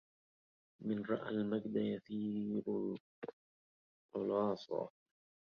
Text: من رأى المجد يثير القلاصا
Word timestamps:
من 0.81 1.03
رأى 1.05 1.29
المجد 1.29 1.75
يثير 1.75 2.97
القلاصا 4.15 4.89